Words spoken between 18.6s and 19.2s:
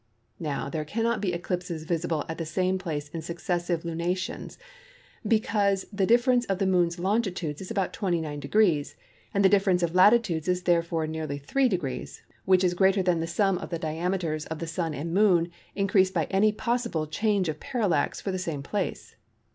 place.